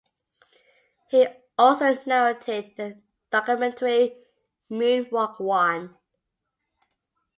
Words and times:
He 1.11 1.27
also 1.59 1.95
narrated 2.07 2.73
the 2.75 2.99
documentary 3.29 4.17
"Moonwalk 4.71 5.39
One". 5.39 5.95